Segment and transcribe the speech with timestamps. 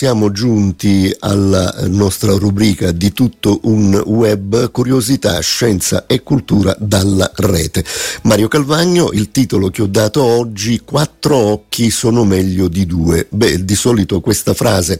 [0.00, 7.84] siamo giunti alla nostra rubrica di tutto un web, curiosità, scienza e cultura dalla rete.
[8.22, 13.26] Mario Calvagno, il titolo che ho dato oggi, quattro occhi sono meglio di due.
[13.28, 14.98] Beh, di solito questa frase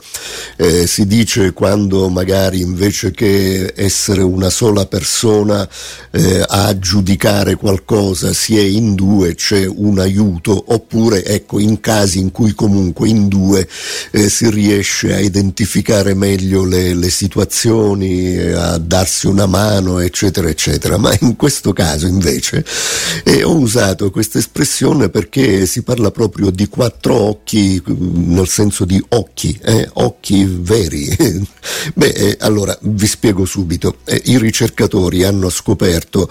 [0.58, 5.66] eh, si dice quando magari invece che essere una sola persona
[6.10, 12.18] eh, a giudicare qualcosa si è in due, c'è un aiuto, oppure ecco in casi
[12.18, 13.66] in cui comunque in due
[14.10, 20.48] eh, si riesce a identificare meglio le, le situazioni, eh, a darsi una mano, eccetera,
[20.48, 20.98] eccetera.
[20.98, 22.64] Ma in questo caso invece
[23.24, 28.84] eh, ho usato questa espressione perché si parla proprio di quattro occhi, mm, nel senso
[28.84, 31.08] di occhi, eh, occhi veri.
[31.94, 33.98] Beh, eh, allora vi spiego subito.
[34.04, 36.28] Eh, I ricercatori hanno scoperto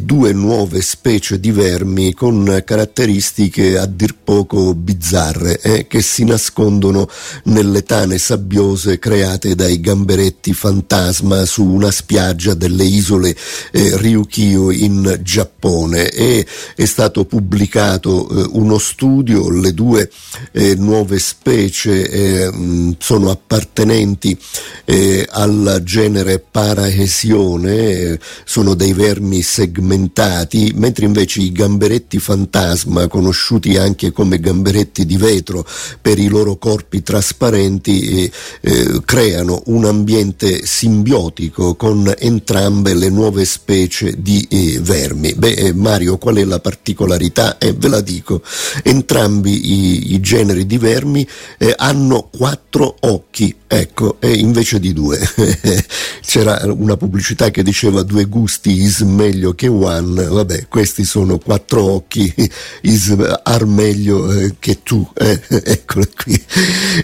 [0.00, 7.08] due nuove specie di vermi con caratteristiche a dir poco bizzarre, che si nascondono
[7.44, 13.36] nelle tane sabbiose create dai gamberetti fantasma su una spiaggia delle isole
[13.70, 16.10] eh, Ryukyu in Giappone.
[16.10, 20.10] E è stato pubblicato eh, uno studio, le due
[20.52, 24.36] eh, nuove specie eh, sono appartenenti
[24.84, 34.12] eh, al genere Paraesione, sono dei vermi segmentati, mentre invece i gamberetti fantasma, conosciuti anche
[34.12, 35.66] come gamberetti di vetro
[36.00, 44.14] per i loro corpi trasparenti, eh, creano un ambiente simbiotico con entrambe le nuove specie
[44.18, 45.34] di eh, vermi.
[45.34, 47.58] Beh, eh, Mario, qual è la particolarità?
[47.58, 48.42] Eh, ve la dico,
[48.82, 51.26] entrambi i, i generi di vermi
[51.58, 55.18] eh, hanno quattro occhi, ecco, e invece di due.
[56.20, 61.82] C'era una pubblicità che diceva due gusti is meglio che one, vabbè, questi sono quattro
[61.82, 62.32] occhi,
[62.82, 66.42] is are meglio eh, che tu, eh, eccolo qui.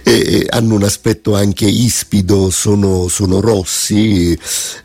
[0.03, 4.37] E, hanno un aspetto anche ispido, sono, sono rossi,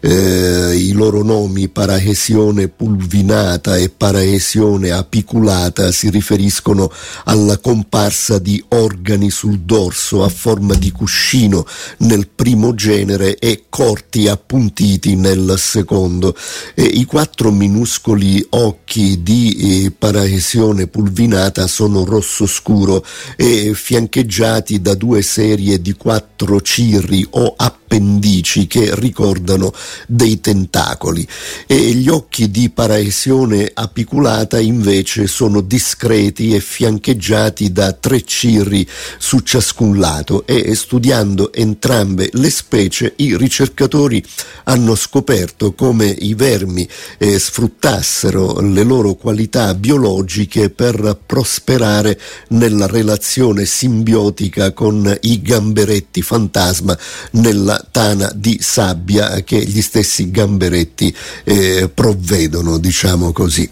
[0.01, 6.91] eh, i loro nomi paraesione pulvinata e paraesione apiculata si riferiscono
[7.25, 11.65] alla comparsa di organi sul dorso a forma di cuscino
[11.99, 16.35] nel primo genere e corti appuntiti nel secondo.
[16.73, 23.05] E I quattro minuscoli occhi di eh, paraesione pulvinata sono rosso scuro
[23.35, 27.53] e fiancheggiati da due serie di quattro cirri o
[27.95, 29.73] appendici che ricordano
[30.07, 31.25] dei tentacoli.
[31.65, 39.39] E gli occhi di paraesione apiculata invece sono discreti e fiancheggiati da tre cirri su
[39.39, 40.45] ciascun lato.
[40.45, 44.23] E studiando entrambe le specie i ricercatori
[44.65, 52.19] hanno scoperto come i vermi eh, sfruttassero le loro qualità biologiche per prosperare
[52.49, 56.97] nella relazione simbiotica con i gamberetti fantasma
[57.31, 63.69] nella tana di sabbia che gli stessi gamberetti eh, provvedono, diciamo così.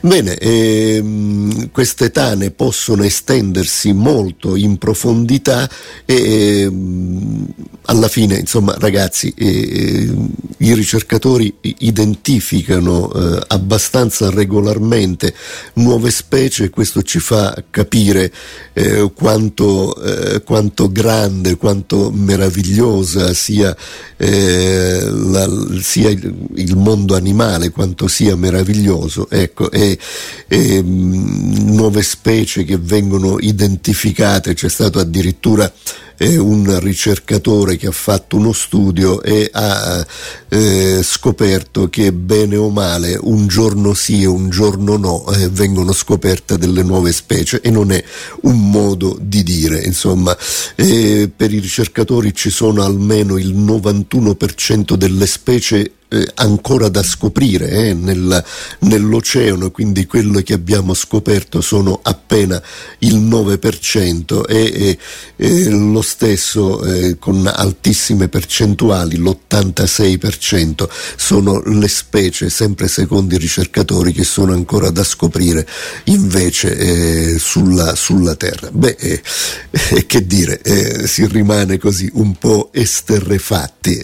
[0.00, 5.68] Bene, ehm, queste tane possono estendersi molto in profondità
[6.04, 7.46] e ehm,
[7.90, 10.14] alla fine, insomma, ragazzi, eh,
[10.58, 15.34] i ricercatori identificano eh, abbastanza regolarmente
[15.74, 18.30] nuove specie e questo ci fa capire
[18.74, 23.74] eh, quanto, eh, quanto, grande, quanto meravigliosa sia,
[24.18, 25.48] eh, la,
[25.80, 29.30] sia il, mondo animale, quanto sia meraviglioso.
[29.30, 29.98] Ecco, e,
[30.46, 35.72] e nuove specie che vengono identificate, c'è stato addirittura
[36.18, 40.04] è un ricercatore che ha fatto uno studio e ha
[40.48, 45.92] eh, scoperto che bene o male un giorno sì e un giorno no eh, vengono
[45.92, 48.02] scoperte delle nuove specie e non è
[48.42, 50.36] un modo di dire insomma.
[50.74, 57.68] Eh, per i ricercatori ci sono almeno il 91% delle specie eh, ancora da scoprire
[57.68, 58.44] eh, nel,
[58.80, 62.60] nell'oceano, quindi quello che abbiamo scoperto sono appena
[63.00, 64.98] il 9% e, e,
[65.36, 74.12] e lo stesso eh, con altissime percentuali, l'86% sono le specie, sempre secondo i ricercatori,
[74.12, 75.66] che sono ancora da scoprire
[76.04, 78.70] invece eh, sulla, sulla, Terra.
[78.70, 83.98] Beh, eh, che dire, eh, si rimane così un po' esterrefatti.